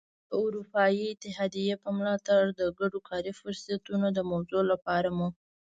د 0.29 0.31
اروپايي 0.45 1.03
اتحادیې 1.13 1.75
په 1.83 1.89
ملاتړ 1.97 2.41
د 2.59 2.61
ګډو 2.79 2.99
کاري 3.09 3.31
فرصتونو 3.39 4.07
د 4.17 4.19
موضوع 4.31 4.61
لپاره 4.71 5.09
مو. 5.17 5.27